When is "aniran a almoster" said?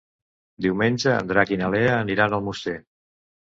1.99-2.77